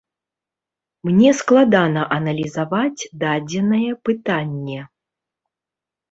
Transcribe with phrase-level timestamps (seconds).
[1.07, 4.79] Мне складана аналізаваць дадзенае пытанне.